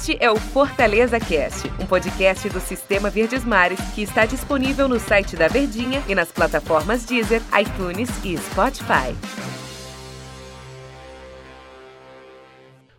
[0.00, 4.98] Este é o Fortaleza Cast, um podcast do Sistema Verdes Mares que está disponível no
[4.98, 9.14] site da Verdinha e nas plataformas Deezer, iTunes e Spotify.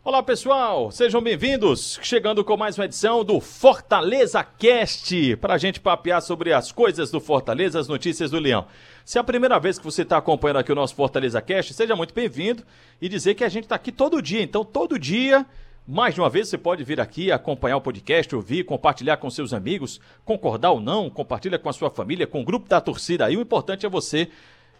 [0.04, 2.00] Olá pessoal, sejam bem-vindos.
[2.04, 7.10] Chegando com mais uma edição do Fortaleza Cast, para a gente papear sobre as coisas
[7.10, 8.68] do Fortaleza, as notícias do Leão.
[9.04, 11.96] Se é a primeira vez que você está acompanhando aqui o nosso Fortaleza Cast, seja
[11.96, 12.62] muito bem-vindo
[13.02, 14.44] e dizer que a gente está aqui todo dia.
[14.44, 15.48] Então, todo dia
[15.92, 19.54] mais de uma vez você pode vir aqui acompanhar o podcast, ouvir, compartilhar com seus
[19.54, 23.36] amigos, concordar ou não, compartilha com a sua família, com o grupo da torcida aí.
[23.36, 24.30] O importante é você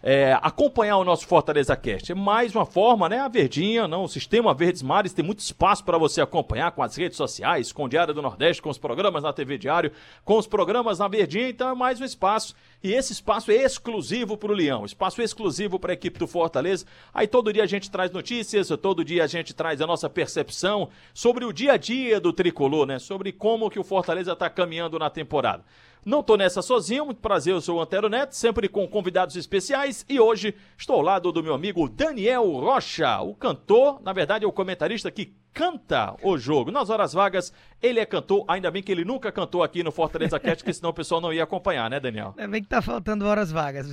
[0.02, 2.10] é, acompanhar o nosso Fortaleza Cast.
[2.10, 3.18] É mais uma forma, né?
[3.18, 6.96] A Verdinha, não, o Sistema Verdes Mares tem muito espaço para você acompanhar com as
[6.96, 9.92] redes sociais, com o Diário do Nordeste, com os programas na TV Diário,
[10.24, 12.54] com os programas na Verdinha, então é mais um espaço.
[12.82, 16.84] E esse espaço é exclusivo para o Leão, espaço exclusivo para a equipe do Fortaleza.
[17.14, 20.88] Aí todo dia a gente traz notícias, todo dia a gente traz a nossa percepção
[21.14, 22.98] sobre o dia a dia do tricolor, né?
[22.98, 25.64] Sobre como que o Fortaleza está caminhando na temporada.
[26.04, 30.04] Não estou nessa sozinho, muito prazer, eu sou o Antero Neto, sempre com convidados especiais
[30.08, 34.48] e hoje estou ao lado do meu amigo Daniel Rocha, o cantor, na verdade é
[34.48, 36.70] o comentarista que canta o jogo.
[36.70, 40.38] Nas horas vagas, ele é cantor, ainda bem que ele nunca cantou aqui no Fortaleza
[40.40, 42.34] Cat, que senão o pessoal não ia acompanhar, né, Daniel?
[42.36, 43.86] Ainda bem que tá faltando horas vagas.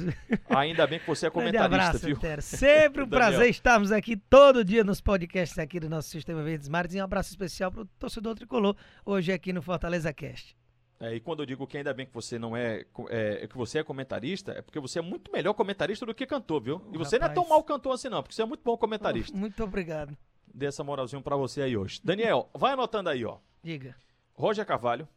[0.50, 2.16] Ainda bem que você é comentarista, abraço, viu?
[2.16, 2.42] Antero.
[2.42, 6.94] Sempre um prazer estarmos aqui todo dia nos podcasts aqui do nosso Sistema Verdes Mares
[6.94, 10.58] e um abraço especial para o torcedor tricolor hoje aqui no Fortaleza Cast.
[11.02, 13.80] É, e quando eu digo que ainda bem que você não é, é, que você
[13.80, 16.82] é comentarista, é porque você é muito melhor comentarista do que cantor, viu?
[16.94, 17.22] E você Rapaz.
[17.22, 19.36] não é tão mal cantor assim não, porque você é muito bom comentarista.
[19.40, 20.18] Muito obrigado.
[20.60, 22.02] Dê essa moralzinha pra você aí hoje.
[22.04, 23.38] Daniel, vai anotando aí, ó.
[23.64, 23.96] Diga.
[24.34, 25.08] Roger Carvalho,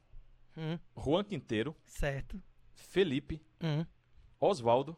[0.57, 0.79] hum.
[0.97, 2.41] Juan Quinteiro, certo.
[2.77, 3.85] Felipe, hum.
[4.39, 4.97] Oswaldo,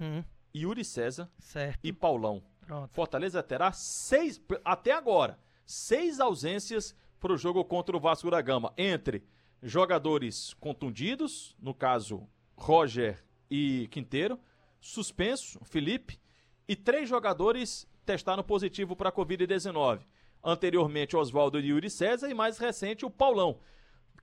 [0.00, 0.24] hum.
[0.52, 1.78] Yuri César certo.
[1.84, 2.42] e Paulão.
[2.60, 2.92] Pronto.
[2.92, 8.74] Fortaleza terá seis, até agora, seis ausências para o jogo contra o Vasco da Gama,
[8.76, 9.24] entre
[9.62, 14.40] jogadores contundidos, no caso Roger e Quinteiro,
[14.80, 16.18] suspenso, Felipe,
[16.66, 20.00] e três jogadores testaram positivo para a Covid-19.
[20.42, 23.58] Anteriormente, Oswaldo e Yuri César, e mais recente, o Paulão.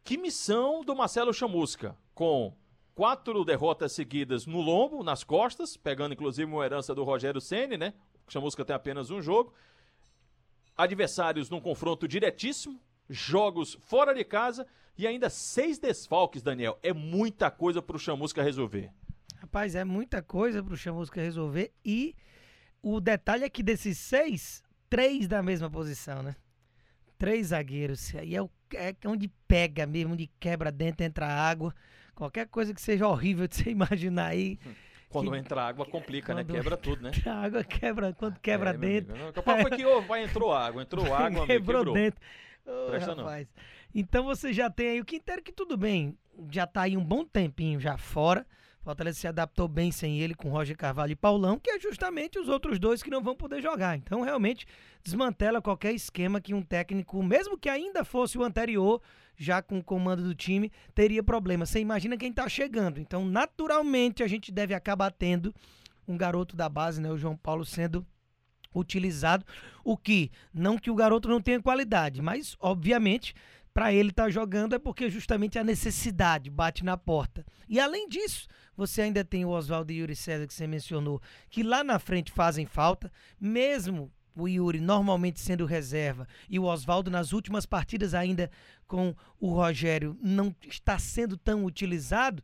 [0.03, 2.55] Que missão do Marcelo Chamusca, com
[2.93, 7.93] quatro derrotas seguidas no lombo, nas costas, pegando inclusive uma herança do Rogério Ceni, né?
[8.27, 9.53] O Chamusca tem apenas um jogo.
[10.77, 14.65] Adversários num confronto diretíssimo, jogos fora de casa
[14.97, 16.77] e ainda seis desfalques, Daniel.
[16.81, 18.91] É muita coisa para o Chamusca resolver.
[19.37, 21.73] Rapaz, é muita coisa para o Chamusca resolver.
[21.83, 22.15] E
[22.81, 26.35] o detalhe é que desses seis, três da mesma posição, né?
[27.17, 28.13] Três zagueiros.
[28.15, 31.73] Aí é, o, é onde pega mesmo, onde quebra dentro, entra água.
[32.15, 34.59] Qualquer coisa que seja horrível de você imaginar aí.
[35.09, 36.43] Quando que, entra água, complica, né?
[36.43, 37.11] Quebra tudo, né?
[37.25, 39.33] A água quebra, quando quebra é, dentro.
[39.33, 41.93] Capaz foi que oh, vai, entrou água, entrou água, quebrou, quebrou.
[41.93, 42.19] dentro.
[42.65, 43.47] Oh, rapaz.
[43.55, 43.63] Não.
[43.93, 46.17] Então você já tem aí o Quintero que tudo bem,
[46.49, 48.45] já tá aí um bom tempinho já fora.
[48.81, 52.49] Fortaleza se adaptou bem sem ele com Roger Carvalho e Paulão, que é justamente os
[52.49, 53.95] outros dois que não vão poder jogar.
[53.95, 54.65] Então realmente
[55.03, 58.99] desmantela qualquer esquema que um técnico, mesmo que ainda fosse o anterior,
[59.37, 61.65] já com o comando do time, teria problema.
[61.65, 62.99] Você imagina quem tá chegando.
[62.99, 65.53] Então, naturalmente, a gente deve acabar tendo
[66.07, 68.05] um garoto da base, né, o João Paulo sendo
[68.73, 69.45] utilizado,
[69.83, 73.35] o que não que o garoto não tenha qualidade, mas obviamente
[73.73, 77.45] para ele estar tá jogando é porque justamente a necessidade bate na porta.
[77.69, 81.63] E além disso, você ainda tem o Oswaldo e Yuri César que você mencionou, que
[81.63, 87.33] lá na frente fazem falta, mesmo o Yuri normalmente sendo reserva e o Oswaldo nas
[87.33, 88.49] últimas partidas ainda
[88.87, 92.43] com o Rogério não está sendo tão utilizado,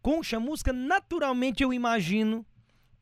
[0.00, 2.46] com o Chamusca naturalmente eu imagino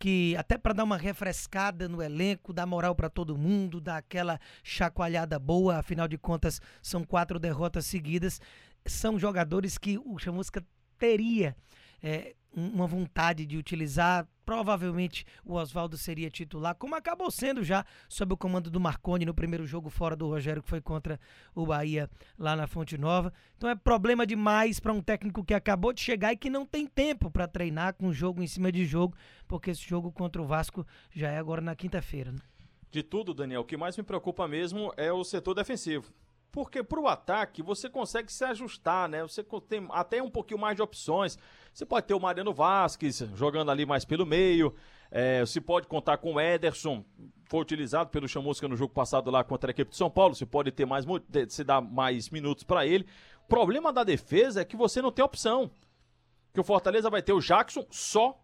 [0.02, 4.40] que até para dar uma refrescada no elenco, dar moral para todo mundo, dar aquela
[4.64, 8.40] chacoalhada boa, afinal de contas são quatro derrotas seguidas,
[8.84, 10.60] são jogadores que o Chamusca
[10.98, 11.56] teria
[12.02, 14.26] é, uma vontade de utilizar.
[14.44, 19.32] Provavelmente o Oswaldo seria titular, como acabou sendo já sob o comando do Marconi no
[19.32, 21.18] primeiro jogo fora do Rogério, que foi contra
[21.54, 23.32] o Bahia lá na Fonte Nova.
[23.56, 26.86] Então é problema demais para um técnico que acabou de chegar e que não tem
[26.86, 29.14] tempo para treinar com jogo em cima de jogo,
[29.46, 32.32] porque esse jogo contra o Vasco já é agora na quinta-feira.
[32.32, 32.38] Né?
[32.90, 36.12] De tudo, Daniel, o que mais me preocupa mesmo é o setor defensivo.
[36.52, 39.22] Porque para o ataque você consegue se ajustar, né?
[39.22, 41.38] Você tem até um pouquinho mais de opções.
[41.72, 44.74] Você pode ter o Mariano Vasquez jogando ali mais pelo meio.
[45.10, 47.04] É, você pode contar com o Ederson,
[47.46, 50.34] foi utilizado pelo Chamusca no jogo passado lá contra a equipe de São Paulo.
[50.34, 51.06] Você pode ter mais,
[51.48, 53.06] se dar mais minutos para ele.
[53.46, 55.70] O problema da defesa é que você não tem opção.
[56.52, 58.38] Que o Fortaleza vai ter o Jackson só,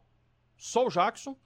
[0.57, 1.37] só o Jackson.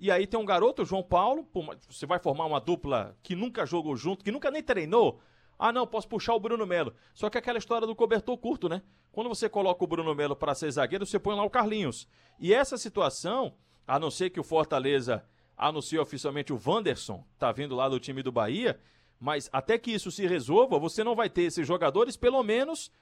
[0.00, 1.46] E aí tem um garoto, o João Paulo.
[1.88, 5.20] Você vai formar uma dupla que nunca jogou junto, que nunca nem treinou
[5.58, 6.94] Ah, não, posso puxar o Bruno Melo.
[7.12, 8.82] Só que aquela história do cobertor curto, né?
[9.10, 12.06] Quando você coloca o Bruno Melo para ser zagueiro, você põe lá o Carlinhos.
[12.38, 13.54] E essa situação,
[13.86, 15.24] a não ser que o Fortaleza
[15.56, 18.78] anuncie oficialmente o Wanderson, tá vindo lá do time do Bahia,
[19.18, 22.92] mas até que isso se resolva, você não vai ter esses jogadores, pelo menos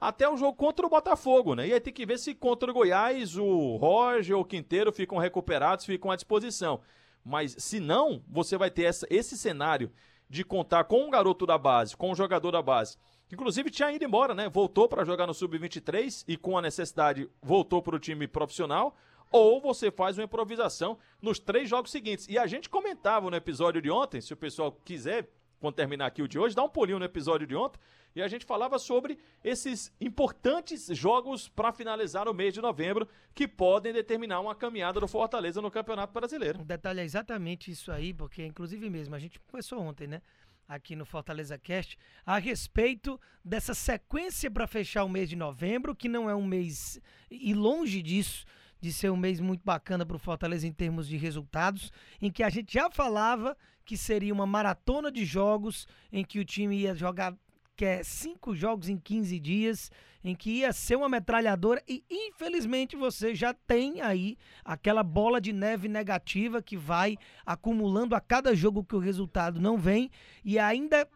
[0.00, 1.68] até o jogo contra o Botafogo, né?
[1.68, 5.18] E aí tem que ver se contra o Goiás o Roger ou o Quinteiro ficam
[5.18, 6.80] recuperados, ficam à disposição.
[7.24, 9.90] Mas se não, você vai ter essa, esse cenário
[10.28, 12.96] de contar com um garoto da base, com um jogador da base,
[13.28, 14.48] que inclusive tinha ido embora, né?
[14.48, 18.96] Voltou para jogar no Sub-23 e com a necessidade voltou para o time profissional.
[19.32, 22.28] Ou você faz uma improvisação nos três jogos seguintes.
[22.28, 25.28] E a gente comentava no episódio de ontem, se o pessoal quiser
[25.60, 27.78] quando terminar aqui o de hoje, dá um pulinho no episódio de ontem
[28.16, 33.46] e a gente falava sobre esses importantes jogos para finalizar o mês de novembro que
[33.46, 36.62] podem determinar uma caminhada do Fortaleza no Campeonato Brasileiro.
[36.62, 40.22] Um detalhe é exatamente isso aí, porque inclusive mesmo a gente começou ontem, né?
[40.66, 46.08] Aqui no Fortaleza Cast, a respeito dessa sequência para fechar o mês de novembro, que
[46.08, 46.98] não é um mês
[47.30, 48.46] e longe disso,
[48.80, 52.42] de ser um mês muito bacana para o Fortaleza em termos de resultados, em que
[52.42, 53.56] a gente já falava
[53.86, 57.34] que seria uma maratona de jogos, em que o time ia jogar
[57.76, 59.90] que é cinco jogos em 15 dias,
[60.24, 65.52] em que ia ser uma metralhadora e infelizmente você já tem aí aquela bola de
[65.52, 70.10] neve negativa que vai acumulando a cada jogo que o resultado não vem
[70.44, 71.06] e ainda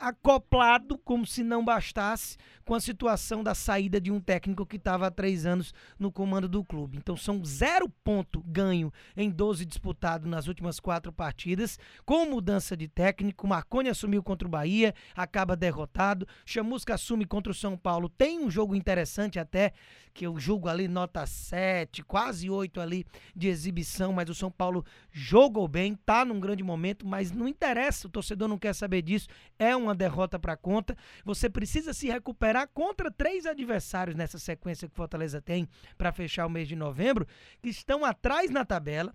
[0.00, 5.06] acoplado, como se não bastasse, com a situação da saída de um técnico que estava
[5.06, 6.96] há três anos no comando do clube.
[6.96, 12.88] Então são zero ponto ganho em 12 disputados nas últimas quatro partidas, com mudança de
[12.88, 13.46] técnico.
[13.46, 16.26] Marconi assumiu contra o Bahia, acaba derrotado.
[16.46, 18.08] Chamusca assume contra o São Paulo.
[18.08, 19.72] Tem um jogo interessante até,
[20.12, 23.04] que eu julgo ali nota 7, quase 8 ali
[23.34, 28.06] de exibição, mas o São Paulo jogou bem, tá num grande momento, mas não interessa,
[28.06, 29.28] o torcedor não quer saber disso.
[29.58, 30.96] É uma uma derrota para conta.
[31.24, 36.50] Você precisa se recuperar contra três adversários nessa sequência que Fortaleza tem para fechar o
[36.50, 37.26] mês de novembro,
[37.60, 39.14] que estão atrás na tabela,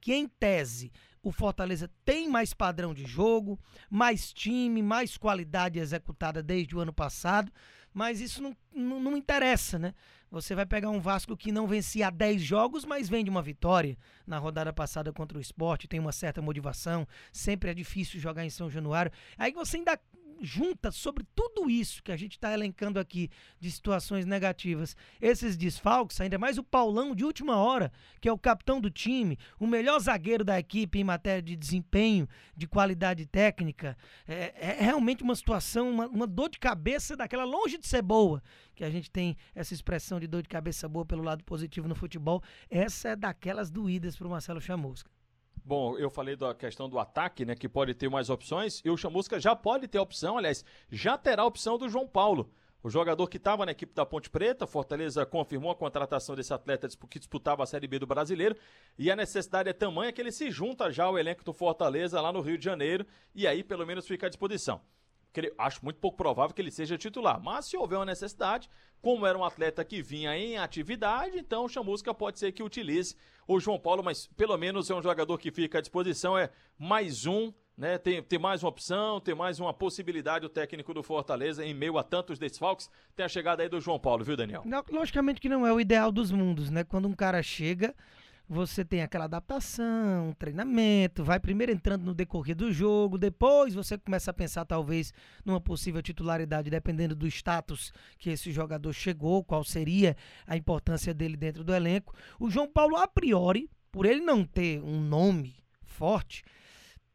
[0.00, 0.92] que em tese
[1.22, 3.58] o Fortaleza tem mais padrão de jogo,
[3.88, 7.50] mais time, mais qualidade executada desde o ano passado,
[7.94, 9.94] mas isso não, não, não interessa, né?
[10.34, 13.96] Você vai pegar um Vasco que não vencia 10 jogos, mas vem de uma vitória
[14.26, 18.50] na rodada passada contra o esporte, tem uma certa motivação, sempre é difícil jogar em
[18.50, 19.12] São Januário.
[19.38, 19.96] Aí você ainda
[20.44, 26.20] junta sobre tudo isso que a gente está elencando aqui de situações negativas, esses desfalques,
[26.20, 29.98] ainda mais o Paulão de última hora, que é o capitão do time, o melhor
[29.98, 33.96] zagueiro da equipe em matéria de desempenho, de qualidade técnica,
[34.26, 38.42] é, é realmente uma situação, uma, uma dor de cabeça daquela longe de ser boa,
[38.74, 41.94] que a gente tem essa expressão de dor de cabeça boa pelo lado positivo no
[41.94, 45.13] futebol, essa é daquelas doídas para o Marcelo Chamusca.
[45.66, 48.98] Bom, eu falei da questão do ataque, né, que pode ter mais opções, e o
[48.98, 52.52] Chamusca já pode ter opção, aliás, já terá a opção do João Paulo.
[52.82, 56.86] O jogador que estava na equipe da Ponte Preta, Fortaleza confirmou a contratação desse atleta
[57.08, 58.54] que disputava a Série B do Brasileiro,
[58.98, 62.30] e a necessidade é tamanha que ele se junta já ao elenco do Fortaleza lá
[62.30, 64.82] no Rio de Janeiro, e aí pelo menos fica à disposição
[65.58, 67.40] acho muito pouco provável que ele seja titular.
[67.42, 68.68] Mas se houver uma necessidade,
[69.04, 73.14] como era um atleta que vinha em atividade, então o Chamusca pode ser que utilize
[73.46, 76.48] o João Paulo, mas pelo menos é um jogador que fica à disposição, é
[76.78, 77.98] mais um, né?
[77.98, 81.98] Tem, tem mais uma opção, tem mais uma possibilidade o técnico do Fortaleza, em meio
[81.98, 84.62] a tantos desfalques, tem a chegada aí do João Paulo, viu, Daniel?
[84.64, 86.82] Não, logicamente que não é o ideal dos mundos, né?
[86.82, 87.94] Quando um cara chega
[88.48, 94.30] você tem aquela adaptação, treinamento, vai primeiro entrando no decorrer do jogo, depois você começa
[94.30, 95.12] a pensar talvez
[95.44, 101.36] numa possível titularidade, dependendo do status que esse jogador chegou, qual seria a importância dele
[101.36, 102.14] dentro do elenco.
[102.38, 106.44] O João Paulo, a priori, por ele não ter um nome forte,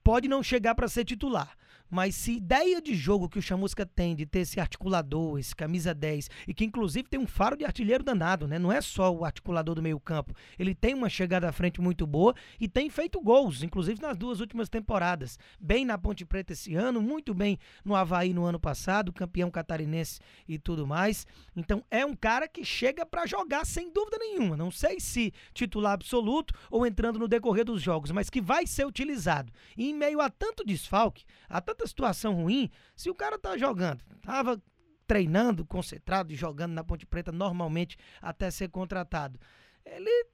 [0.04, 1.59] pode não chegar para ser titular.
[1.90, 5.94] Mas se ideia de jogo que o Chamusca tem de ter esse articulador, esse camisa
[5.94, 8.60] 10, e que inclusive tem um faro de artilheiro danado, né?
[8.60, 10.34] Não é só o articulador do meio-campo.
[10.58, 14.40] Ele tem uma chegada à frente muito boa e tem feito gols, inclusive nas duas
[14.40, 15.40] últimas temporadas.
[15.60, 20.20] Bem na Ponte Preta esse ano, muito bem no Havaí no ano passado, campeão catarinense
[20.48, 21.26] e tudo mais.
[21.56, 24.56] Então é um cara que chega para jogar sem dúvida nenhuma.
[24.56, 28.86] Não sei se titular absoluto ou entrando no decorrer dos jogos, mas que vai ser
[28.86, 29.52] utilizado.
[29.78, 34.04] E em meio a tanto desfalque, a tanta situação ruim, se o cara tá jogando,
[34.22, 34.62] tava
[35.08, 39.40] treinando, concentrado jogando na Ponte Preta normalmente até ser contratado,
[39.86, 40.28] ele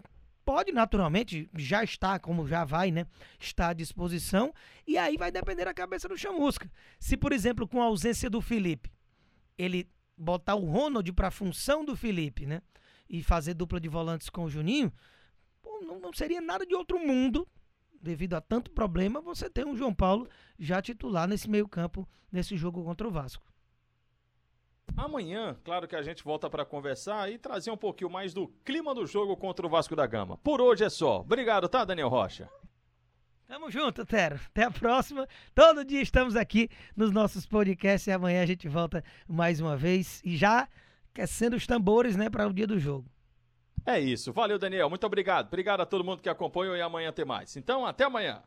[0.44, 3.06] pode naturalmente, já está, como já vai, né?
[3.40, 4.54] Está à disposição.
[4.86, 6.70] E aí vai depender da cabeça do Chamusca.
[7.00, 8.92] Se, por exemplo, com a ausência do Felipe,
[9.58, 12.62] ele botar o Ronald para a função do Felipe, né?
[13.10, 14.92] E fazer dupla de volantes com o Juninho,
[15.62, 17.48] pô, não, não seria nada de outro mundo
[18.06, 22.84] devido a tanto problema, você tem um João Paulo já titular nesse meio-campo, nesse jogo
[22.84, 23.44] contra o Vasco.
[24.96, 28.94] Amanhã, claro que a gente volta para conversar e trazer um pouquinho mais do clima
[28.94, 30.38] do jogo contra o Vasco da Gama.
[30.38, 31.20] Por hoje é só.
[31.22, 32.50] Obrigado, tá, Daniel Rocha?
[33.48, 34.36] Tamo junto, Tero.
[34.36, 35.28] Até a próxima.
[35.54, 40.22] Todo dia estamos aqui nos nossos podcasts e amanhã a gente volta mais uma vez
[40.24, 40.68] e já
[41.12, 43.10] aquecendo os tambores, né, para o dia do jogo.
[43.86, 44.34] É isso.
[44.34, 44.90] Valeu, Daniel.
[44.90, 45.48] Muito obrigado.
[45.48, 47.56] Obrigado a todo mundo que acompanhou e amanhã tem mais.
[47.56, 48.42] Então, até amanhã.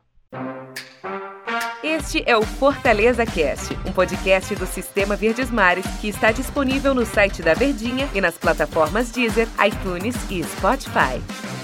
[1.81, 7.05] Este é o Fortaleza Cast, um podcast do Sistema Verdes Mares que está disponível no
[7.05, 11.58] site da Verdinha e nas plataformas Deezer, iTunes e Spotify.